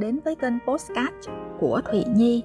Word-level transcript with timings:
đến 0.00 0.20
với 0.24 0.34
kênh 0.34 0.54
Postcard 0.66 1.28
của 1.58 1.80
Thụy 1.90 2.04
Nhi. 2.14 2.42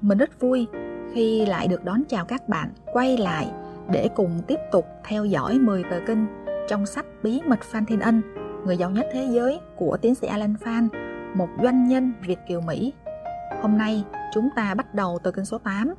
Mình 0.00 0.18
rất 0.18 0.40
vui 0.40 0.66
khi 1.14 1.46
lại 1.46 1.68
được 1.68 1.84
đón 1.84 2.02
chào 2.08 2.24
các 2.24 2.48
bạn 2.48 2.70
quay 2.92 3.16
lại 3.16 3.50
để 3.90 4.08
cùng 4.14 4.30
tiếp 4.46 4.58
tục 4.72 4.86
theo 5.04 5.24
dõi 5.24 5.58
10 5.58 5.82
tờ 5.90 6.00
kinh 6.06 6.26
trong 6.68 6.86
sách 6.86 7.06
Bí 7.22 7.40
mật 7.46 7.62
Phan 7.62 7.86
Thiên 7.86 8.00
Ân, 8.00 8.22
người 8.64 8.76
giàu 8.76 8.90
nhất 8.90 9.06
thế 9.12 9.28
giới 9.30 9.60
của 9.76 9.96
tiến 9.96 10.14
sĩ 10.14 10.26
Alan 10.26 10.54
Phan, 10.56 10.88
một 11.34 11.48
doanh 11.62 11.88
nhân 11.88 12.12
Việt 12.26 12.38
Kiều 12.48 12.60
Mỹ. 12.60 12.92
Hôm 13.62 13.78
nay 13.78 14.04
chúng 14.34 14.48
ta 14.56 14.74
bắt 14.74 14.94
đầu 14.94 15.18
tờ 15.22 15.30
kinh 15.30 15.44
số 15.44 15.58
8. 15.58 15.94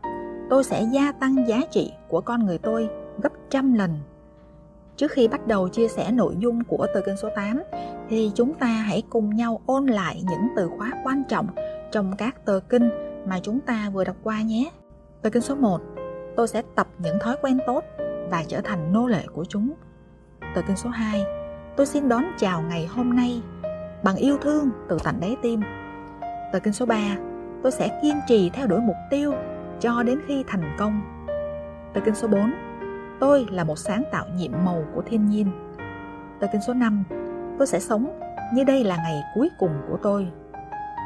Tôi 0.49 0.63
sẽ 0.63 0.83
gia 0.93 1.11
tăng 1.11 1.47
giá 1.47 1.61
trị 1.71 1.93
của 2.07 2.21
con 2.21 2.45
người 2.45 2.57
tôi 2.57 2.89
gấp 3.23 3.33
trăm 3.49 3.73
lần. 3.73 3.91
Trước 4.97 5.11
khi 5.11 5.27
bắt 5.27 5.47
đầu 5.47 5.67
chia 5.69 5.87
sẻ 5.87 6.11
nội 6.11 6.35
dung 6.39 6.63
của 6.63 6.87
tờ 6.93 7.01
kinh 7.01 7.17
số 7.17 7.29
8 7.35 7.63
thì 8.09 8.31
chúng 8.35 8.53
ta 8.53 8.67
hãy 8.67 9.03
cùng 9.09 9.35
nhau 9.35 9.61
ôn 9.65 9.85
lại 9.85 10.23
những 10.29 10.47
từ 10.55 10.69
khóa 10.77 10.91
quan 11.03 11.23
trọng 11.29 11.47
trong 11.91 12.15
các 12.17 12.45
tờ 12.45 12.59
kinh 12.69 12.89
mà 13.25 13.39
chúng 13.43 13.59
ta 13.59 13.89
vừa 13.93 14.03
đọc 14.03 14.15
qua 14.23 14.41
nhé. 14.41 14.71
Tờ 15.21 15.29
kinh 15.29 15.41
số 15.41 15.55
1 15.55 15.81
Tôi 16.35 16.47
sẽ 16.47 16.61
tập 16.75 16.87
những 16.97 17.19
thói 17.19 17.35
quen 17.41 17.59
tốt 17.67 17.83
và 18.29 18.43
trở 18.47 18.61
thành 18.61 18.93
nô 18.93 19.07
lệ 19.07 19.23
của 19.33 19.45
chúng. 19.45 19.73
Tờ 20.55 20.61
kinh 20.61 20.75
số 20.75 20.89
2 20.89 21.25
Tôi 21.75 21.85
xin 21.85 22.09
đón 22.09 22.23
chào 22.37 22.61
ngày 22.61 22.85
hôm 22.85 23.15
nay 23.15 23.41
bằng 24.03 24.15
yêu 24.15 24.37
thương 24.41 24.69
từ 24.89 24.97
tận 25.03 25.15
đáy 25.19 25.35
tim. 25.41 25.61
Tờ 26.53 26.59
kinh 26.59 26.73
số 26.73 26.85
3 26.85 27.17
Tôi 27.63 27.71
sẽ 27.71 27.99
kiên 28.01 28.15
trì 28.27 28.49
theo 28.49 28.67
đuổi 28.67 28.79
mục 28.79 28.95
tiêu 29.09 29.33
cho 29.79 30.03
đến 30.03 30.19
khi 30.27 30.43
thành 30.47 30.75
công. 30.79 31.01
Tờ 31.93 32.01
kinh 32.01 32.15
số 32.15 32.27
4 32.27 32.66
Tôi 33.19 33.47
là 33.51 33.63
một 33.63 33.79
sáng 33.79 34.03
tạo 34.11 34.25
nhiệm 34.35 34.51
màu 34.65 34.83
của 34.95 35.01
thiên 35.01 35.29
nhiên. 35.29 35.47
Tờ 36.39 36.47
kinh 36.51 36.61
số 36.61 36.73
5 36.73 37.03
Tôi 37.57 37.67
sẽ 37.67 37.79
sống 37.79 38.19
như 38.53 38.63
đây 38.63 38.83
là 38.83 38.97
ngày 38.97 39.23
cuối 39.35 39.49
cùng 39.59 39.71
của 39.89 39.97
tôi. 40.03 40.27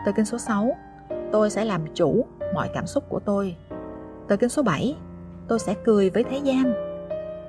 Tờ 0.06 0.12
kinh 0.12 0.26
số 0.26 0.38
6 0.38 0.76
Tôi 1.31 1.50
sẽ 1.50 1.66
làm 1.66 1.81
chủ 1.94 2.26
mọi 2.53 2.70
cảm 2.73 2.88
xúc 2.88 3.03
của 3.09 3.20
tôi. 3.20 3.56
Tờ 4.28 4.36
kinh 4.36 4.50
số 4.50 4.64
7 4.64 4.95
Tôi 5.48 5.59
sẽ 5.59 5.76
cười 5.84 6.09
với 6.09 6.23
thế 6.23 6.38
gian. 6.38 6.73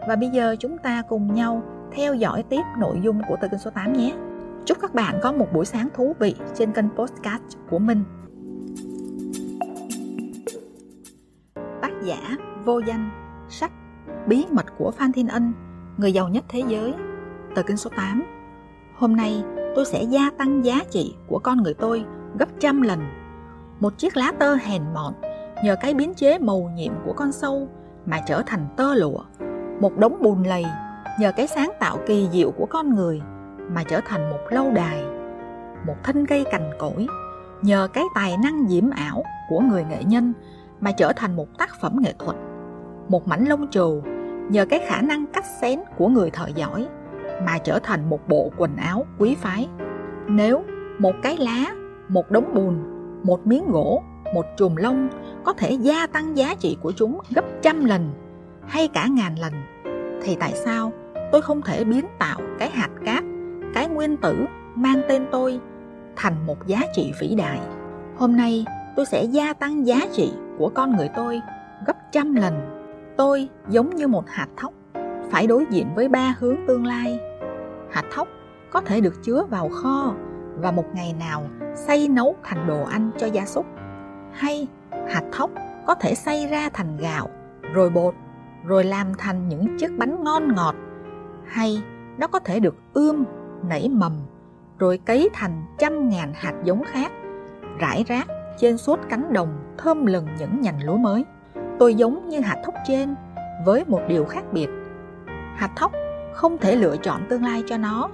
Và 0.09 0.17
bây 0.17 0.29
giờ 0.29 0.57
chúng 0.59 0.79
ta 0.79 1.03
cùng 1.09 1.35
nhau 1.35 1.63
theo 1.93 2.15
dõi 2.15 2.43
tiếp 2.43 2.63
nội 2.79 3.01
dung 3.03 3.21
của 3.29 3.37
tờ 3.41 3.49
kinh 3.49 3.61
số 3.61 3.71
8 3.71 3.93
nhé. 3.93 4.15
Chúc 4.65 4.79
các 4.81 4.95
bạn 4.95 5.19
có 5.23 5.33
một 5.33 5.47
buổi 5.53 5.65
sáng 5.65 5.89
thú 5.95 6.15
vị 6.19 6.35
trên 6.55 6.73
kênh 6.73 6.91
podcast 6.97 7.59
của 7.71 7.79
mình. 7.79 8.05
Tác 11.81 11.93
giả 12.05 12.37
vô 12.65 12.79
danh 12.79 13.11
sách 13.49 13.73
Bí 14.27 14.47
mật 14.51 14.67
của 14.79 14.91
Phan 14.91 15.13
Thiên 15.13 15.29
Ân, 15.29 15.53
người 15.97 16.13
giàu 16.13 16.29
nhất 16.29 16.45
thế 16.49 16.63
giới. 16.69 16.95
Tờ 17.55 17.63
kinh 17.63 17.77
số 17.77 17.91
8 17.97 18.23
Hôm 18.95 19.17
nay 19.17 19.45
tôi 19.75 19.85
sẽ 19.85 20.03
gia 20.03 20.31
tăng 20.31 20.65
giá 20.65 20.81
trị 20.91 21.15
của 21.27 21.39
con 21.39 21.63
người 21.63 21.75
tôi 21.75 22.05
gấp 22.39 22.49
trăm 22.61 22.83
lần. 22.83 23.01
Một 23.81 23.99
chiếc 23.99 24.17
lá 24.17 24.33
tơ 24.39 24.55
hèn 24.55 24.83
mọn 24.95 25.15
nhờ 25.65 25.77
cái 25.81 25.95
biến 25.95 26.15
chế 26.15 26.39
màu 26.39 26.71
nhiệm 26.75 26.93
của 27.05 27.13
con 27.13 27.33
sâu 27.33 27.69
mà 28.07 28.21
trở 28.27 28.43
thành 28.47 28.67
tơ 28.77 28.95
lụa. 28.95 29.25
Một 29.81 29.99
đống 29.99 30.23
bùn 30.23 30.43
lầy 30.43 30.65
nhờ 31.21 31.33
cái 31.37 31.47
sáng 31.47 31.73
tạo 31.81 31.99
kỳ 32.07 32.29
diệu 32.33 32.51
của 32.51 32.67
con 32.67 32.95
người 32.95 33.21
mà 33.69 33.85
trở 33.85 34.01
thành 34.05 34.31
một 34.31 34.41
lâu 34.51 34.71
đài. 34.71 35.05
Một 35.87 35.97
thân 36.03 36.27
cây 36.27 36.45
cành 36.51 36.71
cỗi 36.79 37.07
nhờ 37.63 37.89
cái 37.93 38.05
tài 38.15 38.37
năng 38.37 38.69
diễm 38.69 38.91
ảo 38.91 39.23
của 39.49 39.61
người 39.61 39.85
nghệ 39.85 40.05
nhân 40.05 40.33
mà 40.81 40.93
trở 40.93 41.13
thành 41.17 41.37
một 41.37 41.47
tác 41.59 41.71
phẩm 41.81 41.97
nghệ 42.01 42.15
thuật. 42.19 42.37
Một 43.13 43.29
mảnh 43.29 43.45
lông 43.45 43.69
trù 43.71 44.03
nhờ 44.49 44.65
cái 44.65 44.81
khả 44.89 45.03
năng 45.03 45.27
cắt 45.27 45.45
xén 45.61 45.81
của 45.97 46.09
người 46.09 46.31
thợ 46.31 46.47
giỏi 46.55 46.89
mà 47.47 47.59
trở 47.59 47.79
thành 47.83 48.11
một 48.11 48.29
bộ 48.29 48.51
quần 48.57 48.77
áo 48.77 49.07
quý 49.19 49.35
phái. 49.35 49.69
Nếu 50.27 50.65
một 50.99 51.15
cái 51.23 51.37
lá, 51.37 51.65
một 52.09 52.31
đống 52.31 52.55
bùn, 52.55 52.75
một 53.23 53.47
miếng 53.47 53.71
gỗ, 53.71 54.03
một 54.35 54.47
chùm 54.57 54.77
lông 54.77 55.09
có 55.45 55.53
thể 55.53 55.71
gia 55.71 56.07
tăng 56.07 56.37
giá 56.37 56.55
trị 56.55 56.77
của 56.83 56.93
chúng 56.93 57.19
gấp 57.35 57.45
trăm 57.63 57.85
lần 57.85 58.11
hay 58.67 58.89
cả 58.89 59.07
ngàn 59.07 59.39
lần, 59.39 59.53
thì 60.23 60.37
tại 60.41 60.53
sao 60.55 60.93
tôi 61.33 61.43
không 61.43 61.63
thể 61.63 61.85
biến 61.85 62.05
tạo 62.19 62.41
cái 62.59 62.71
hạt 62.71 62.91
cát, 63.05 63.25
cái 63.75 63.89
nguyên 63.89 64.17
tử 64.17 64.47
mang 64.75 65.03
tên 65.09 65.27
tôi 65.33 65.61
thành 66.17 66.47
một 66.47 66.67
giá 66.67 66.81
trị 66.95 67.13
vĩ 67.21 67.35
đại? 67.35 67.61
Hôm 68.17 68.37
nay 68.37 68.65
tôi 68.97 69.07
sẽ 69.07 69.25
gia 69.25 69.53
tăng 69.53 69.87
giá 69.87 70.01
trị 70.13 70.33
của 70.59 70.69
con 70.69 70.97
người 70.97 71.09
tôi 71.17 71.41
gấp 71.87 72.13
trăm 72.13 72.35
lần. 72.35 72.82
Tôi 73.17 73.49
giống 73.69 73.91
như 73.91 74.09
một 74.09 74.25
hạt 74.29 74.49
thóc, 74.57 74.73
phải 75.31 75.47
đối 75.47 75.67
diện 75.71 75.87
với 75.95 76.09
ba 76.09 76.35
hướng 76.39 76.57
tương 76.69 76.87
lai. 76.87 77.21
Hạt 77.91 78.05
thóc 78.11 78.29
có 78.71 78.81
thể 78.81 79.01
được 79.01 79.15
chứa 79.23 79.45
vào 79.51 79.69
kho 79.69 80.15
và 80.61 80.71
một 80.71 80.85
ngày 80.95 81.15
nào 81.19 81.45
xay 81.75 82.09
nấu 82.09 82.37
thành 82.43 82.67
đồ 82.67 82.85
ăn 82.85 83.11
cho 83.19 83.27
gia 83.27 83.47
súc. 83.47 83.67
Hay 84.33 84.67
hạt 84.91 85.25
thóc 85.33 85.51
có 85.87 85.95
thể 85.95 86.15
xay 86.15 86.47
ra 86.47 86.69
thành 86.73 86.97
gạo 86.97 87.29
rồi 87.75 87.91
bột 87.91 88.15
rồi 88.67 88.85
làm 88.85 89.07
thành 89.19 89.49
những 89.49 89.79
chiếc 89.79 89.99
bánh 89.99 90.25
ngon 90.25 90.55
ngọt. 90.55 90.75
Hay 91.47 91.83
nó 92.19 92.27
có 92.27 92.39
thể 92.39 92.61
được 92.61 92.75
ươm 92.93 93.25
nảy 93.69 93.89
mầm 93.89 94.13
rồi 94.79 94.99
cấy 94.99 95.31
thành 95.33 95.65
trăm 95.79 96.09
ngàn 96.09 96.33
hạt 96.35 96.55
giống 96.65 96.83
khác 96.85 97.13
rải 97.79 98.05
rác 98.09 98.27
trên 98.59 98.79
suốt 98.79 98.99
cánh 99.09 99.33
đồng 99.33 99.75
thơm 99.79 100.07
lừng 100.07 100.27
những 100.39 100.61
nhành 100.61 100.83
lúa 100.85 100.97
mới 100.97 101.25
tôi 101.79 101.95
giống 101.95 102.29
như 102.29 102.41
hạt 102.41 102.57
thóc 102.65 102.75
trên, 102.87 103.15
với 103.65 103.85
một 103.87 104.01
điều 104.09 104.25
khác 104.25 104.45
biệt. 104.53 104.69
Hạt 105.57 105.71
thóc 105.77 105.93
không 106.33 106.59
thể 106.59 106.77
lựa 106.77 106.97
chọn 106.97 107.21
tương 107.29 107.45
lai 107.45 107.63
cho 107.67 107.77
nó. 107.77 108.09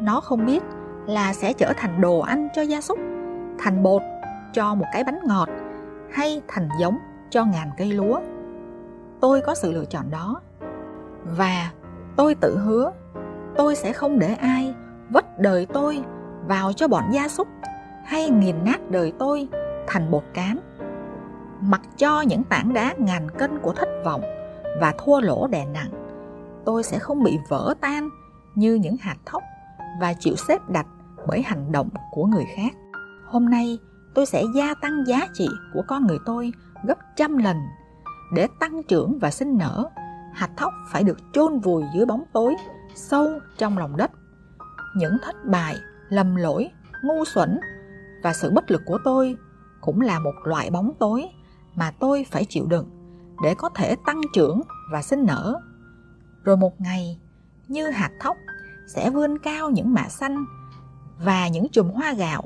Nó 0.00 0.20
không 0.20 0.46
biết 0.46 0.62
là 1.06 1.32
sẽ 1.32 1.52
trở 1.52 1.72
thành 1.76 2.00
đồ 2.00 2.20
ăn 2.20 2.48
cho 2.54 2.62
gia 2.62 2.80
súc, 2.80 2.98
thành 3.58 3.82
bột 3.82 4.02
cho 4.52 4.74
một 4.74 4.86
cái 4.92 5.04
bánh 5.04 5.20
ngọt, 5.24 5.48
hay 6.12 6.42
thành 6.48 6.68
giống 6.80 6.98
cho 7.30 7.44
ngàn 7.44 7.70
cây 7.78 7.92
lúa. 7.92 8.20
Tôi 9.20 9.40
có 9.40 9.54
sự 9.54 9.72
lựa 9.72 9.84
chọn 9.84 10.10
đó. 10.10 10.40
Và 11.24 11.70
tôi 12.16 12.34
tự 12.34 12.58
hứa, 12.58 12.92
tôi 13.56 13.76
sẽ 13.76 13.92
không 13.92 14.18
để 14.18 14.34
ai 14.34 14.74
vất 15.10 15.38
đời 15.38 15.66
tôi 15.72 16.02
vào 16.46 16.72
cho 16.72 16.88
bọn 16.88 17.02
gia 17.12 17.28
súc, 17.28 17.48
hay 18.04 18.30
nghiền 18.30 18.64
nát 18.64 18.90
đời 18.90 19.12
tôi 19.18 19.48
thành 19.86 20.10
bột 20.10 20.22
cám 20.34 20.60
mặc 21.62 21.80
cho 21.96 22.20
những 22.20 22.44
tảng 22.44 22.72
đá 22.72 22.94
ngàn 22.98 23.30
cân 23.30 23.58
của 23.58 23.72
thất 23.72 23.88
vọng 24.04 24.22
và 24.80 24.94
thua 24.98 25.20
lỗ 25.20 25.46
đè 25.46 25.66
nặng 25.66 25.90
tôi 26.64 26.82
sẽ 26.82 26.98
không 26.98 27.22
bị 27.22 27.38
vỡ 27.48 27.74
tan 27.80 28.08
như 28.54 28.74
những 28.74 28.96
hạt 28.96 29.16
thóc 29.26 29.42
và 30.00 30.14
chịu 30.14 30.36
xếp 30.36 30.58
đặt 30.68 30.86
bởi 31.26 31.42
hành 31.42 31.72
động 31.72 31.88
của 32.10 32.24
người 32.24 32.44
khác. 32.56 32.72
Hôm 33.26 33.50
nay 33.50 33.78
tôi 34.14 34.26
sẽ 34.26 34.44
gia 34.54 34.74
tăng 34.74 35.04
giá 35.06 35.26
trị 35.34 35.48
của 35.74 35.82
con 35.88 36.06
người 36.06 36.18
tôi 36.26 36.52
gấp 36.84 36.98
trăm 37.16 37.38
lần. 37.38 37.56
Để 38.34 38.48
tăng 38.60 38.82
trưởng 38.82 39.18
và 39.18 39.30
sinh 39.30 39.58
nở, 39.58 39.84
hạt 40.34 40.50
thóc 40.56 40.72
phải 40.90 41.02
được 41.04 41.18
chôn 41.32 41.58
vùi 41.58 41.84
dưới 41.94 42.06
bóng 42.06 42.24
tối, 42.32 42.54
sâu 42.94 43.28
trong 43.58 43.78
lòng 43.78 43.96
đất. 43.96 44.10
Những 44.96 45.16
thất 45.22 45.44
bại, 45.44 45.76
lầm 46.08 46.36
lỗi, 46.36 46.70
ngu 47.04 47.24
xuẩn 47.24 47.60
và 48.22 48.32
sự 48.32 48.50
bất 48.50 48.70
lực 48.70 48.82
của 48.86 48.98
tôi 49.04 49.36
cũng 49.80 50.00
là 50.00 50.18
một 50.18 50.34
loại 50.44 50.70
bóng 50.70 50.92
tối 50.98 51.28
mà 51.74 51.90
tôi 51.90 52.26
phải 52.30 52.44
chịu 52.44 52.66
đựng 52.66 52.90
để 53.42 53.54
có 53.54 53.68
thể 53.68 53.96
tăng 54.06 54.20
trưởng 54.34 54.60
và 54.92 55.02
sinh 55.02 55.26
nở 55.26 55.60
rồi 56.44 56.56
một 56.56 56.80
ngày 56.80 57.18
như 57.68 57.90
hạt 57.90 58.10
thóc 58.20 58.36
sẽ 58.94 59.10
vươn 59.10 59.38
cao 59.38 59.70
những 59.70 59.94
mạ 59.94 60.08
xanh 60.08 60.44
và 61.18 61.48
những 61.48 61.68
chùm 61.68 61.90
hoa 61.90 62.12
gạo 62.12 62.42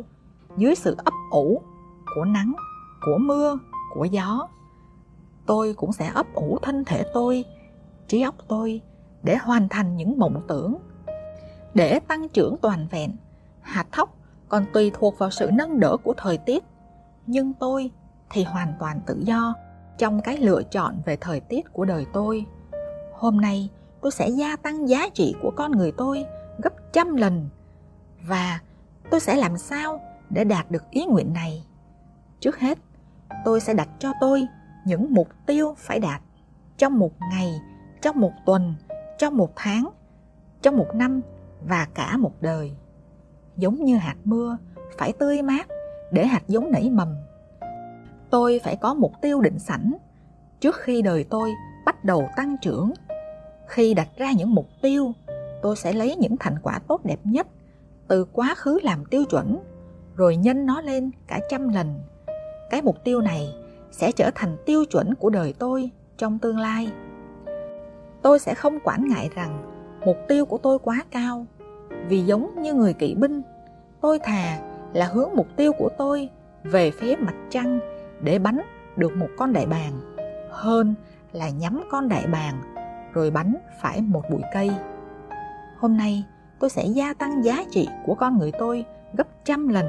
dưới 0.57 0.75
sự 0.75 0.97
ấp 1.05 1.15
ủ 1.31 1.63
của 2.15 2.25
nắng, 2.25 2.55
của 3.07 3.19
mưa, 3.19 3.59
của 3.95 4.05
gió. 4.05 4.49
Tôi 5.47 5.75
cũng 5.75 5.93
sẽ 5.93 6.11
ấp 6.15 6.27
ủ 6.35 6.59
thân 6.63 6.85
thể 6.85 7.05
tôi, 7.15 7.45
trí 8.09 8.23
óc 8.23 8.35
tôi 8.49 8.81
để 9.23 9.37
hoàn 9.37 9.69
thành 9.69 9.97
những 9.97 10.19
mộng 10.19 10.43
tưởng. 10.49 10.75
Để 11.75 12.01
tăng 12.01 12.29
trưởng 12.29 12.57
toàn 12.63 12.87
vẹn, 12.91 13.17
hạt 13.61 13.87
thóc 13.93 14.17
còn 14.49 14.65
tùy 14.73 14.91
thuộc 14.95 15.19
vào 15.19 15.31
sự 15.31 15.51
nâng 15.53 15.81
đỡ 15.81 15.97
của 15.97 16.15
thời 16.17 16.39
tiết. 16.39 16.65
Nhưng 17.27 17.53
tôi 17.53 17.91
thì 18.31 18.45
hoàn 18.45 18.73
toàn 18.79 19.01
tự 19.07 19.23
do 19.25 19.55
trong 19.99 20.21
cái 20.21 20.37
lựa 20.37 20.63
chọn 20.63 21.01
về 21.05 21.17
thời 21.21 21.41
tiết 21.41 21.73
của 21.73 21.85
đời 21.85 22.07
tôi. 22.13 22.47
Hôm 23.13 23.41
nay, 23.41 23.71
tôi 24.01 24.13
sẽ 24.13 24.29
gia 24.29 24.57
tăng 24.57 24.89
giá 24.89 25.09
trị 25.15 25.35
của 25.43 25.51
con 25.57 25.73
người 25.73 25.93
tôi 25.93 26.25
gấp 26.59 26.93
trăm 26.93 27.17
lần 27.17 27.49
và 28.23 28.61
tôi 29.11 29.21
sẽ 29.21 29.37
làm 29.37 29.59
sao 29.59 30.01
để 30.31 30.45
đạt 30.45 30.71
được 30.71 30.91
ý 30.91 31.05
nguyện 31.07 31.33
này. 31.33 31.65
Trước 32.41 32.59
hết 32.59 32.79
tôi 33.45 33.61
sẽ 33.61 33.75
đặt 33.75 33.89
cho 33.99 34.13
tôi 34.21 34.47
những 34.85 35.15
mục 35.15 35.29
tiêu 35.47 35.75
phải 35.79 36.01
đạt 36.01 36.21
trong 36.77 36.99
một 36.99 37.13
ngày 37.33 37.61
trong 38.03 38.21
một 38.21 38.33
tuần 38.47 38.75
trong 39.19 39.37
một 39.37 39.53
tháng 39.57 39.89
trong 40.63 40.77
một 40.77 40.95
năm 40.95 41.21
và 41.63 41.87
cả 41.95 42.17
một 42.17 42.33
đời. 42.41 42.77
Giống 43.57 43.85
như 43.85 43.97
hạt 43.97 44.17
mưa 44.25 44.57
phải 44.99 45.13
tươi 45.13 45.43
mát 45.43 45.69
để 46.13 46.27
hạt 46.27 46.43
giống 46.49 46.73
nảy 46.73 46.91
mầm 46.91 47.15
tôi 48.31 48.61
phải 48.65 48.77
có 48.77 48.95
mục 48.95 49.13
tiêu 49.23 49.41
định 49.41 49.59
sẵn 49.59 49.93
trước 50.61 50.77
khi 50.77 51.03
đời 51.03 51.25
tôi 51.31 51.53
bắt 51.87 52.05
đầu 52.05 52.29
tăng 52.37 52.57
trưởng 52.63 52.93
khi 53.67 53.95
đặt 53.95 54.09
ra 54.17 54.33
những 54.33 54.55
mục 54.55 54.67
tiêu 54.83 55.13
tôi 55.63 55.77
sẽ 55.77 55.93
lấy 55.93 56.17
những 56.17 56.37
thành 56.37 56.57
quả 56.63 56.81
tốt 56.89 57.01
đẹp 57.05 57.19
nhất 57.25 57.47
từ 58.09 58.25
quá 58.25 58.55
khứ 58.57 58.79
làm 58.83 59.05
tiêu 59.05 59.25
chuẩn 59.25 59.59
rồi 60.17 60.37
nhân 60.37 60.67
nó 60.67 60.81
lên 60.81 61.11
cả 61.27 61.41
trăm 61.49 61.69
lần. 61.69 61.95
Cái 62.71 62.83
mục 62.83 63.05
tiêu 63.05 63.21
này 63.21 63.55
sẽ 63.91 64.13
trở 64.13 64.31
thành 64.35 64.57
tiêu 64.67 64.85
chuẩn 64.85 65.15
của 65.15 65.31
đời 65.31 65.55
tôi 65.59 65.91
trong 66.17 66.39
tương 66.39 66.59
lai. 66.59 66.93
Tôi 68.23 68.39
sẽ 68.39 68.55
không 68.55 68.79
quản 68.85 69.09
ngại 69.09 69.31
rằng 69.35 69.63
mục 70.07 70.17
tiêu 70.29 70.47
của 70.47 70.59
tôi 70.59 70.79
quá 70.79 71.05
cao, 71.11 71.47
vì 72.09 72.23
giống 72.23 72.63
như 72.63 72.75
người 72.75 72.93
kỵ 72.93 73.15
binh, 73.15 73.43
tôi 74.01 74.19
thà 74.19 74.59
là 74.93 75.07
hướng 75.07 75.31
mục 75.35 75.47
tiêu 75.57 75.73
của 75.79 75.89
tôi 75.99 76.29
về 76.65 76.91
phía 76.91 77.17
mặt 77.17 77.35
trăng 77.51 77.81
để 78.21 78.39
bắn 78.39 78.61
được 78.97 79.17
một 79.17 79.29
con 79.37 79.53
đại 79.53 79.67
bàng 79.67 79.93
hơn 80.51 80.95
là 81.33 81.49
nhắm 81.49 81.83
con 81.91 82.09
đại 82.09 82.27
bàng 82.27 82.55
rồi 83.13 83.31
bắn 83.31 83.55
phải 83.83 84.03
một 84.03 84.23
bụi 84.31 84.43
cây. 84.55 84.71
Hôm 85.79 85.97
nay 85.97 86.25
tôi 86.61 86.71
sẽ 86.71 86.85
gia 86.85 87.15
tăng 87.15 87.45
giá 87.45 87.65
trị 87.71 87.89
của 88.07 88.15
con 88.15 88.39
người 88.39 88.53
tôi 88.59 88.85
gấp 89.17 89.45
trăm 89.45 89.69
lần. 89.69 89.87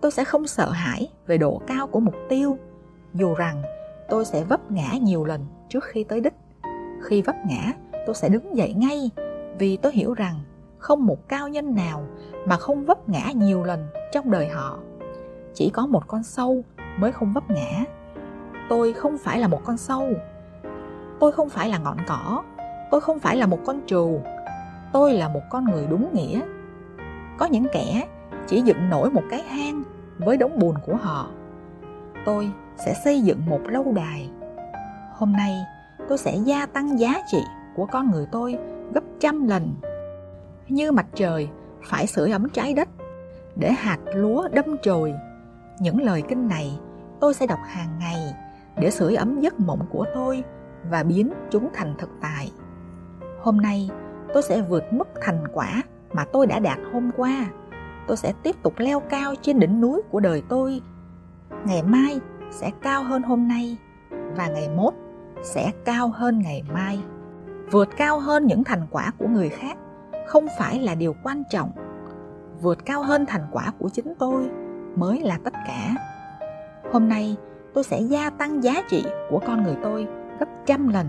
Tôi 0.00 0.12
sẽ 0.12 0.24
không 0.24 0.46
sợ 0.46 0.70
hãi 0.70 1.08
về 1.26 1.38
độ 1.38 1.60
cao 1.66 1.86
của 1.86 2.00
mục 2.00 2.14
tiêu, 2.28 2.58
dù 3.14 3.34
rằng 3.34 3.62
tôi 4.08 4.24
sẽ 4.24 4.44
vấp 4.44 4.70
ngã 4.70 4.92
nhiều 5.02 5.24
lần 5.24 5.46
trước 5.68 5.84
khi 5.84 6.04
tới 6.04 6.20
đích. 6.20 6.34
Khi 7.02 7.22
vấp 7.22 7.36
ngã, 7.46 7.72
tôi 8.06 8.14
sẽ 8.14 8.28
đứng 8.28 8.56
dậy 8.56 8.74
ngay 8.76 9.10
vì 9.58 9.76
tôi 9.76 9.92
hiểu 9.92 10.14
rằng 10.14 10.40
không 10.78 11.06
một 11.06 11.28
cao 11.28 11.48
nhân 11.48 11.74
nào 11.74 12.06
mà 12.46 12.56
không 12.56 12.84
vấp 12.84 13.08
ngã 13.08 13.30
nhiều 13.34 13.64
lần 13.64 13.86
trong 14.12 14.30
đời 14.30 14.48
họ. 14.48 14.78
Chỉ 15.54 15.70
có 15.70 15.86
một 15.86 16.02
con 16.06 16.22
sâu 16.22 16.62
mới 16.96 17.12
không 17.12 17.32
vấp 17.32 17.50
ngã. 17.50 17.84
Tôi 18.68 18.92
không 18.92 19.18
phải 19.18 19.38
là 19.38 19.48
một 19.48 19.60
con 19.64 19.76
sâu. 19.76 20.08
Tôi 21.20 21.32
không 21.32 21.48
phải 21.48 21.68
là 21.68 21.78
ngọn 21.78 21.96
cỏ. 22.06 22.42
Tôi 22.90 23.00
không 23.00 23.18
phải 23.18 23.36
là 23.36 23.46
một 23.46 23.58
con 23.66 23.80
trù. 23.86 24.20
Tôi 24.92 25.14
là 25.14 25.28
một 25.28 25.42
con 25.50 25.64
người 25.64 25.86
đúng 25.90 26.14
nghĩa. 26.14 26.40
Có 27.38 27.46
những 27.46 27.66
kẻ 27.72 28.06
chỉ 28.46 28.60
dựng 28.60 28.90
nổi 28.90 29.10
một 29.10 29.22
cái 29.30 29.42
hang 29.42 29.82
với 30.18 30.36
đống 30.36 30.58
bùn 30.58 30.74
của 30.86 30.96
họ. 30.96 31.28
Tôi 32.24 32.50
sẽ 32.76 32.94
xây 33.04 33.20
dựng 33.20 33.40
một 33.46 33.60
lâu 33.64 33.92
đài. 33.92 34.30
Hôm 35.12 35.32
nay, 35.32 35.56
tôi 36.08 36.18
sẽ 36.18 36.36
gia 36.36 36.66
tăng 36.66 37.00
giá 37.00 37.14
trị 37.32 37.42
của 37.76 37.86
con 37.86 38.10
người 38.10 38.26
tôi 38.32 38.58
gấp 38.94 39.04
trăm 39.20 39.48
lần. 39.48 39.74
Như 40.68 40.92
mặt 40.92 41.06
trời 41.14 41.48
phải 41.84 42.06
sưởi 42.06 42.30
ấm 42.30 42.48
trái 42.48 42.74
đất 42.74 42.88
để 43.56 43.72
hạt 43.72 43.98
lúa 44.14 44.48
đâm 44.48 44.76
chồi. 44.82 45.14
Những 45.78 46.02
lời 46.02 46.22
kinh 46.28 46.48
này 46.48 46.78
tôi 47.20 47.34
sẽ 47.34 47.46
đọc 47.46 47.58
hàng 47.66 47.98
ngày 47.98 48.34
để 48.76 48.90
sưởi 48.90 49.14
ấm 49.14 49.40
giấc 49.40 49.60
mộng 49.60 49.86
của 49.90 50.04
tôi 50.14 50.44
và 50.90 51.02
biến 51.02 51.32
chúng 51.50 51.68
thành 51.74 51.94
thực 51.98 52.10
tại. 52.20 52.52
Hôm 53.42 53.56
nay, 53.56 53.90
tôi 54.34 54.42
sẽ 54.42 54.60
vượt 54.60 54.92
mức 54.92 55.08
thành 55.22 55.44
quả 55.52 55.82
mà 56.12 56.24
tôi 56.32 56.46
đã 56.46 56.58
đạt 56.58 56.78
hôm 56.92 57.10
qua. 57.16 57.46
Tôi 58.06 58.16
sẽ 58.16 58.32
tiếp 58.42 58.56
tục 58.62 58.74
leo 58.76 59.00
cao 59.00 59.34
trên 59.42 59.58
đỉnh 59.60 59.80
núi 59.80 60.02
của 60.10 60.20
đời 60.20 60.42
tôi. 60.48 60.80
Ngày 61.66 61.82
mai 61.82 62.20
sẽ 62.50 62.70
cao 62.82 63.02
hơn 63.02 63.22
hôm 63.22 63.48
nay 63.48 63.76
và 64.36 64.48
ngày 64.48 64.68
mốt 64.68 64.94
sẽ 65.42 65.72
cao 65.84 66.08
hơn 66.08 66.38
ngày 66.38 66.62
mai. 66.72 67.00
Vượt 67.70 67.88
cao 67.96 68.20
hơn 68.20 68.46
những 68.46 68.64
thành 68.64 68.86
quả 68.90 69.12
của 69.18 69.28
người 69.28 69.48
khác 69.48 69.76
không 70.26 70.46
phải 70.58 70.80
là 70.80 70.94
điều 70.94 71.14
quan 71.22 71.42
trọng. 71.50 71.70
Vượt 72.60 72.84
cao 72.84 73.02
hơn 73.02 73.26
thành 73.26 73.46
quả 73.52 73.72
của 73.78 73.88
chính 73.88 74.14
tôi 74.18 74.48
mới 74.96 75.20
là 75.20 75.38
tất 75.44 75.52
cả. 75.66 75.94
Hôm 76.92 77.08
nay 77.08 77.36
tôi 77.74 77.84
sẽ 77.84 78.00
gia 78.00 78.30
tăng 78.30 78.64
giá 78.64 78.82
trị 78.88 79.04
của 79.30 79.40
con 79.46 79.62
người 79.62 79.76
tôi 79.82 80.06
gấp 80.40 80.46
trăm 80.66 80.88
lần. 80.88 81.06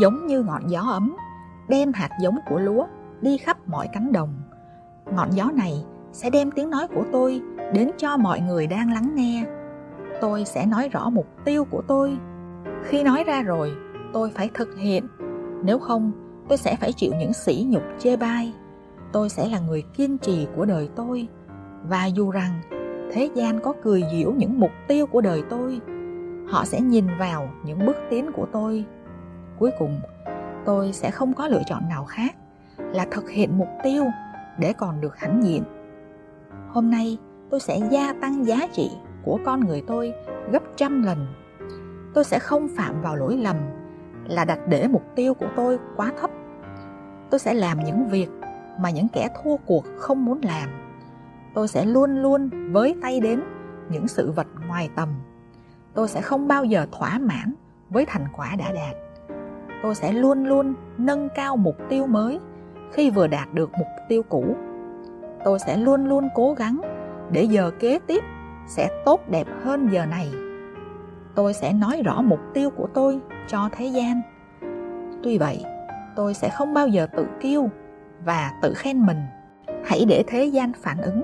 Giống 0.00 0.26
như 0.26 0.42
ngọn 0.42 0.66
gió 0.66 0.80
ấm, 0.80 1.16
đem 1.68 1.92
hạt 1.92 2.10
giống 2.20 2.36
của 2.48 2.58
lúa 2.58 2.86
đi 3.20 3.38
khắp 3.38 3.56
mọi 3.66 3.88
cánh 3.92 4.12
đồng. 4.12 4.34
Ngọn 5.14 5.30
gió 5.30 5.50
này 5.54 5.84
sẽ 6.12 6.30
đem 6.30 6.50
tiếng 6.50 6.70
nói 6.70 6.88
của 6.94 7.04
tôi 7.12 7.40
đến 7.72 7.90
cho 7.96 8.16
mọi 8.16 8.40
người 8.40 8.66
đang 8.66 8.92
lắng 8.92 9.14
nghe. 9.14 9.44
Tôi 10.20 10.44
sẽ 10.44 10.66
nói 10.66 10.88
rõ 10.88 11.10
mục 11.10 11.26
tiêu 11.44 11.64
của 11.70 11.82
tôi. 11.88 12.18
Khi 12.82 13.02
nói 13.02 13.24
ra 13.24 13.42
rồi, 13.42 13.72
tôi 14.12 14.30
phải 14.30 14.50
thực 14.54 14.76
hiện. 14.78 15.06
Nếu 15.64 15.78
không, 15.78 16.12
tôi 16.48 16.58
sẽ 16.58 16.76
phải 16.76 16.92
chịu 16.92 17.12
những 17.18 17.32
sỉ 17.32 17.66
nhục 17.68 17.82
chê 17.98 18.16
bai. 18.16 18.54
Tôi 19.12 19.28
sẽ 19.28 19.48
là 19.48 19.58
người 19.58 19.82
kiên 19.94 20.18
trì 20.18 20.46
của 20.56 20.64
đời 20.64 20.88
tôi. 20.96 21.28
Và 21.88 22.06
dù 22.06 22.30
rằng 22.30 22.60
thế 23.12 23.30
gian 23.34 23.60
có 23.60 23.72
cười 23.82 24.04
giễu 24.12 24.32
những 24.32 24.60
mục 24.60 24.70
tiêu 24.88 25.06
của 25.06 25.20
đời 25.20 25.42
tôi. 25.50 25.80
Họ 26.48 26.64
sẽ 26.64 26.80
nhìn 26.80 27.06
vào 27.18 27.48
những 27.64 27.86
bước 27.86 27.96
tiến 28.10 28.32
của 28.32 28.46
tôi. 28.52 28.84
Cuối 29.58 29.70
cùng, 29.78 30.00
tôi 30.64 30.92
sẽ 30.92 31.10
không 31.10 31.34
có 31.34 31.48
lựa 31.48 31.62
chọn 31.66 31.88
nào 31.88 32.04
khác 32.04 32.34
là 32.78 33.06
thực 33.10 33.30
hiện 33.30 33.58
mục 33.58 33.68
tiêu 33.82 34.04
để 34.58 34.72
còn 34.72 35.00
được 35.00 35.18
hãnh 35.18 35.44
diện. 35.44 35.62
Hôm 36.68 36.90
nay, 36.90 37.18
tôi 37.50 37.60
sẽ 37.60 37.80
gia 37.90 38.12
tăng 38.12 38.46
giá 38.46 38.66
trị 38.72 38.90
của 39.24 39.38
con 39.44 39.60
người 39.60 39.82
tôi 39.86 40.14
gấp 40.52 40.62
trăm 40.76 41.02
lần. 41.02 41.26
Tôi 42.14 42.24
sẽ 42.24 42.38
không 42.38 42.68
phạm 42.76 43.02
vào 43.02 43.16
lỗi 43.16 43.36
lầm 43.36 43.56
là 44.26 44.44
đặt 44.44 44.58
để 44.68 44.88
mục 44.88 45.02
tiêu 45.14 45.34
của 45.34 45.48
tôi 45.56 45.78
quá 45.96 46.12
thấp. 46.20 46.30
Tôi 47.30 47.38
sẽ 47.38 47.54
làm 47.54 47.84
những 47.84 48.08
việc 48.08 48.28
mà 48.80 48.90
những 48.90 49.08
kẻ 49.08 49.28
thua 49.42 49.56
cuộc 49.56 49.84
không 49.98 50.24
muốn 50.24 50.40
làm 50.42 50.68
tôi 51.54 51.68
sẽ 51.68 51.84
luôn 51.84 52.22
luôn 52.22 52.50
với 52.72 52.96
tay 53.02 53.20
đến 53.20 53.40
những 53.90 54.08
sự 54.08 54.30
vật 54.30 54.46
ngoài 54.66 54.88
tầm. 54.96 55.08
Tôi 55.94 56.08
sẽ 56.08 56.20
không 56.20 56.48
bao 56.48 56.64
giờ 56.64 56.86
thỏa 56.92 57.18
mãn 57.18 57.54
với 57.90 58.04
thành 58.06 58.26
quả 58.36 58.56
đã 58.58 58.72
đạt. 58.72 58.96
Tôi 59.82 59.94
sẽ 59.94 60.12
luôn 60.12 60.44
luôn 60.44 60.74
nâng 60.98 61.28
cao 61.34 61.56
mục 61.56 61.76
tiêu 61.88 62.06
mới 62.06 62.40
khi 62.92 63.10
vừa 63.10 63.26
đạt 63.26 63.54
được 63.54 63.70
mục 63.78 63.88
tiêu 64.08 64.22
cũ. 64.22 64.56
Tôi 65.44 65.58
sẽ 65.58 65.76
luôn 65.76 66.04
luôn 66.04 66.28
cố 66.34 66.54
gắng 66.54 66.80
để 67.30 67.42
giờ 67.42 67.70
kế 67.78 67.98
tiếp 68.06 68.24
sẽ 68.66 69.02
tốt 69.04 69.20
đẹp 69.30 69.46
hơn 69.62 69.88
giờ 69.92 70.06
này. 70.06 70.32
Tôi 71.34 71.54
sẽ 71.54 71.72
nói 71.72 72.02
rõ 72.04 72.22
mục 72.22 72.40
tiêu 72.54 72.70
của 72.70 72.86
tôi 72.94 73.20
cho 73.48 73.68
thế 73.72 73.86
gian. 73.86 74.20
Tuy 75.22 75.38
vậy, 75.38 75.64
tôi 76.16 76.34
sẽ 76.34 76.48
không 76.48 76.74
bao 76.74 76.88
giờ 76.88 77.06
tự 77.16 77.26
kiêu 77.40 77.70
và 78.24 78.52
tự 78.62 78.74
khen 78.74 79.06
mình. 79.06 79.18
Hãy 79.84 80.04
để 80.08 80.24
thế 80.26 80.44
gian 80.44 80.72
phản 80.82 80.98
ứng 80.98 81.22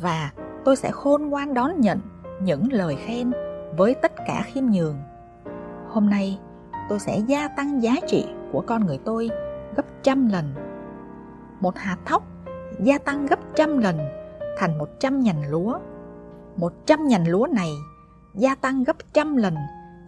và 0.00 0.30
tôi 0.64 0.76
sẽ 0.76 0.90
khôn 0.90 1.22
ngoan 1.22 1.54
đón 1.54 1.80
nhận 1.80 2.00
những 2.42 2.72
lời 2.72 2.96
khen 2.96 3.32
với 3.76 3.94
tất 3.94 4.12
cả 4.26 4.42
khiêm 4.46 4.64
nhường. 4.66 4.96
Hôm 5.88 6.10
nay, 6.10 6.38
tôi 6.88 6.98
sẽ 6.98 7.18
gia 7.18 7.48
tăng 7.48 7.82
giá 7.82 7.94
trị 8.06 8.26
của 8.52 8.64
con 8.66 8.86
người 8.86 8.98
tôi 9.04 9.30
gấp 9.76 9.86
trăm 10.02 10.28
lần. 10.28 10.54
Một 11.60 11.76
hạt 11.78 11.96
thóc 12.04 12.22
gia 12.80 12.98
tăng 12.98 13.26
gấp 13.26 13.38
trăm 13.54 13.78
lần 13.78 13.98
thành 14.58 14.78
một 14.78 14.88
trăm 15.00 15.20
nhành 15.20 15.50
lúa. 15.50 15.78
Một 16.56 16.72
trăm 16.86 17.08
nhành 17.08 17.28
lúa 17.28 17.46
này 17.52 17.70
gia 18.34 18.54
tăng 18.54 18.84
gấp 18.84 18.96
trăm 19.12 19.36
lần 19.36 19.54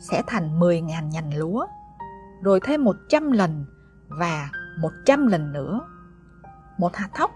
sẽ 0.01 0.23
thành 0.27 0.61
mười 0.61 0.81
ngàn 0.81 1.11
nhành 1.11 1.39
lúa. 1.39 1.67
Rồi 2.43 2.61
thêm 2.65 2.85
một 2.85 2.97
trăm 3.09 3.33
lần 3.33 3.65
và 4.09 4.49
một 4.81 4.91
trăm 5.07 5.27
lần 5.27 5.53
nữa. 5.53 5.81
Một 6.79 6.97
hạt 6.97 7.09
thóc 7.15 7.31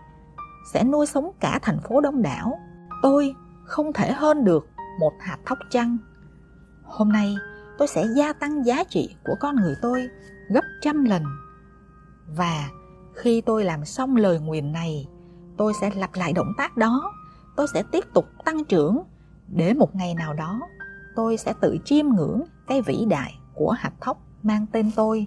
sẽ 0.73 0.85
nuôi 0.85 1.07
sống 1.07 1.31
cả 1.41 1.59
thành 1.63 1.81
phố 1.81 2.01
đông 2.01 2.23
đảo. 2.23 2.59
Tôi 3.03 3.35
không 3.65 3.93
thể 3.93 4.13
hơn 4.13 4.45
được 4.45 4.69
một 5.01 5.13
hạt 5.21 5.39
thóc 5.47 5.59
chăng. 5.71 5.97
Hôm 6.85 7.09
nay 7.09 7.37
tôi 7.79 7.89
sẽ 7.89 8.07
gia 8.17 8.33
tăng 8.33 8.67
giá 8.67 8.85
trị 8.85 9.17
của 9.25 9.35
con 9.41 9.57
người 9.57 9.75
tôi 9.83 10.09
gấp 10.49 10.65
trăm 10.83 11.05
lần. 11.05 11.23
Và 12.37 12.69
khi 13.15 13.41
tôi 13.41 13.65
làm 13.65 13.85
xong 13.85 14.17
lời 14.17 14.41
nguyền 14.41 14.73
này, 14.73 15.09
tôi 15.57 15.73
sẽ 15.81 15.91
lặp 15.95 16.11
lại 16.15 16.33
động 16.33 16.53
tác 16.59 16.77
đó. 16.77 17.13
Tôi 17.57 17.67
sẽ 17.75 17.83
tiếp 17.93 18.05
tục 18.15 18.25
tăng 18.45 18.65
trưởng 18.65 19.03
để 19.49 19.75
một 19.75 19.97
ngày 19.97 20.15
nào 20.15 20.35
đó 20.35 20.61
tôi 21.19 21.37
sẽ 21.37 21.55
tự 21.61 21.79
chiêm 21.85 22.07
ngưỡng 22.09 22.43
cái 22.67 22.83
vĩ 22.83 23.05
đại 23.09 23.39
của 23.55 23.71
hạt 23.71 23.93
thóc 24.01 24.19
mang 24.43 24.67
tên 24.73 24.91
tôi. 24.97 25.27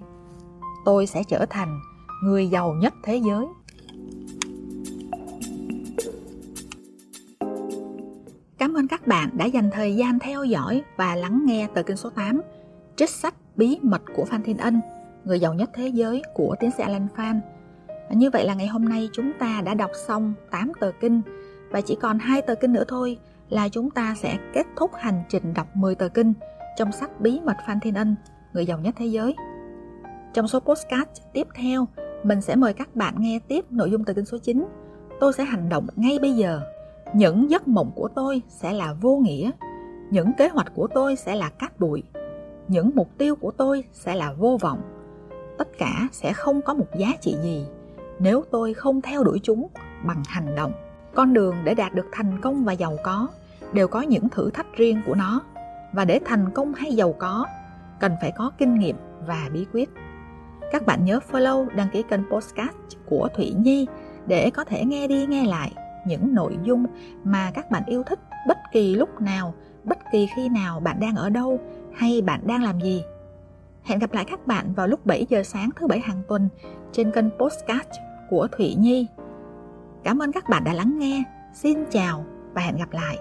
Tôi 0.86 1.08
sẽ 1.08 1.24
trở 1.24 1.46
thành 1.50 1.80
người 2.24 2.48
giàu 2.48 2.74
nhất 2.74 2.94
thế 3.04 3.18
giới 3.18 3.46
Cảm 8.62 8.74
ơn 8.74 8.88
các 8.88 9.08
bạn 9.08 9.30
đã 9.38 9.46
dành 9.46 9.70
thời 9.72 9.96
gian 9.96 10.20
theo 10.20 10.44
dõi 10.44 10.84
và 10.98 11.15
lắng 11.15 11.41
nghe 11.46 11.68
tờ 11.74 11.84
kinh 11.84 11.98
số 11.98 12.10
8 12.10 12.41
Trích 12.96 13.10
sách 13.10 13.34
bí 13.56 13.80
mật 13.82 14.01
của 14.15 14.25
Phan 14.25 14.44
Thiên 14.44 14.58
Ân, 14.58 14.82
người 15.25 15.39
giàu 15.39 15.53
nhất 15.53 15.70
thế 15.74 15.88
giới 15.88 16.22
của 16.34 16.56
tiến 16.60 16.72
sĩ 16.77 16.84
Alan 16.84 17.08
Phan. 17.15 17.41
Như 18.10 18.30
vậy 18.30 18.46
là 18.46 18.53
ngày 18.53 18.68
hôm 18.68 18.86
nay 18.86 19.10
chúng 19.13 19.32
ta 19.39 19.62
đã 19.65 19.74
đọc 19.74 19.91
xong 20.08 20.34
8 20.51 20.72
tờ 20.80 20.91
kinh 21.01 21.22
và 21.70 21.82
chỉ 21.82 21.98
còn 22.01 22.20
hai 22.20 22.41
tờ 22.41 22.56
kinh 22.56 22.74
nữa 22.74 22.84
thôi 22.88 23.18
là 23.50 23.70
chúng 23.70 23.89
ta 23.89 24.15
sẽ 24.18 24.38
kết 24.53 24.65
thúc 24.75 24.91
hành 24.96 25.24
trình 25.30 25.53
đọc 25.53 25.68
10 25.75 25.96
tờ 25.96 26.08
kinh 26.08 26.34
trong 26.77 26.91
sách 26.91 27.22
bí 27.22 27.39
mật 27.46 27.58
Phan 27.68 27.80
Thiên 27.80 27.96
Ân, 27.96 28.15
người 28.53 28.65
giàu 28.65 28.80
nhất 28.80 28.96
thế 28.98 29.06
giới. 29.06 29.36
Trong 30.34 30.48
số 30.48 30.60
postcard 30.60 31.10
tiếp 31.34 31.48
theo, 31.56 31.88
mình 32.24 32.41
sẽ 32.41 32.56
mời 32.56 32.74
các 32.74 32.96
bạn 32.96 33.15
nghe 33.18 33.39
tiếp 33.48 33.65
nội 33.70 33.91
dung 33.91 34.03
tờ 34.03 34.13
kinh 34.13 34.25
số 34.25 34.38
9. 34.38 34.65
Tôi 35.20 35.34
sẽ 35.34 35.44
hành 35.44 35.70
động 35.70 35.88
ngay 35.96 36.20
bây 36.20 36.34
giờ 36.34 36.62
những 37.13 37.50
giấc 37.50 37.68
mộng 37.68 37.91
của 37.96 38.08
tôi 38.15 38.41
sẽ 38.48 38.74
là 38.74 38.94
vô 38.94 39.18
nghĩa. 39.18 39.51
Những 40.12 40.32
kế 40.38 40.48
hoạch 40.48 40.72
của 40.75 40.88
tôi 40.88 41.15
sẽ 41.15 41.36
là 41.36 41.50
cát 41.50 41.80
bụi. 41.80 42.03
Những 42.68 42.91
mục 42.96 43.10
tiêu 43.18 43.36
của 43.36 43.51
tôi 43.51 43.84
sẽ 43.91 44.15
là 44.15 44.34
vô 44.34 44.58
vọng. 44.62 44.82
Tất 45.58 45.68
cả 45.77 46.08
sẽ 46.12 46.34
không 46.34 46.62
có 46.62 46.74
một 46.74 46.88
giá 46.98 47.08
trị 47.22 47.36
gì 47.44 47.65
nếu 48.24 48.44
tôi 48.51 48.74
không 48.74 49.01
theo 49.01 49.24
đuổi 49.24 49.39
chúng 49.44 49.68
bằng 50.03 50.24
hành 50.27 50.56
động. 50.56 50.72
Con 51.15 51.34
đường 51.34 51.56
để 51.63 51.74
đạt 51.74 51.94
được 51.94 52.06
thành 52.12 52.41
công 52.41 52.63
và 52.63 52.74
giàu 52.74 52.98
có 53.03 53.27
đều 53.74 53.88
có 53.88 54.01
những 54.01 54.30
thử 54.30 54.50
thách 54.50 54.77
riêng 54.77 55.01
của 55.06 55.15
nó. 55.15 55.41
Và 55.94 56.06
để 56.06 56.20
thành 56.25 56.50
công 56.53 56.74
hay 56.74 56.96
giàu 56.96 57.15
có, 57.20 57.46
cần 58.00 58.15
phải 58.22 58.32
có 58.38 58.51
kinh 58.58 58.80
nghiệm 58.80 58.96
và 59.27 59.50
bí 59.53 59.65
quyết. 59.74 59.89
Các 60.72 60.86
bạn 60.86 61.06
nhớ 61.06 61.20
follow, 61.32 61.68
đăng 61.75 61.89
ký 61.94 62.03
kênh 62.03 62.22
podcast 62.32 62.75
của 63.06 63.27
Thủy 63.36 63.53
nhi 63.58 63.88
để 64.27 64.50
có 64.50 64.63
thể 64.63 64.86
nghe 64.86 65.08
đi 65.08 65.25
nghe 65.25 65.46
lại 65.46 65.72
những 66.05 66.36
nội 66.36 66.58
dung 66.63 66.86
mà 67.24 67.51
các 67.53 67.72
bạn 67.72 67.84
yêu 67.86 68.03
thích 68.03 68.20
bất 68.48 68.58
kỳ 68.72 68.96
lúc 68.96 69.22
nào, 69.22 69.53
bất 69.84 69.98
kỳ 70.12 70.27
khi 70.36 70.50
nào 70.50 70.79
bạn 70.79 71.00
đang 71.00 71.15
ở 71.15 71.29
đâu 71.29 71.60
hay 71.93 72.22
bạn 72.22 72.39
đang 72.48 72.63
làm 72.63 72.81
gì. 72.81 73.03
Hẹn 73.84 74.00
gặp 74.00 74.13
lại 74.13 74.25
các 74.25 74.48
bạn 74.48 74.74
vào 74.74 74.88
lúc 74.88 75.05
7 75.05 75.25
giờ 75.29 75.43
sáng 75.43 75.70
thứ 75.75 75.88
bảy 75.88 76.00
hàng 76.00 76.22
tuần 76.27 76.50
trên 76.91 77.12
kênh 77.12 77.29
podcast 77.39 77.89
của 78.29 78.48
thụy 78.58 78.75
nhi. 78.75 79.08
Cảm 80.03 80.22
ơn 80.22 80.31
các 80.31 80.50
bạn 80.50 80.63
đã 80.63 80.74
lắng 80.74 81.00
nghe. 81.00 81.24
Xin 81.53 81.86
chào 81.91 82.25
và 82.53 82.62
hẹn 82.62 82.77
gặp 82.77 82.91
lại. 82.91 83.17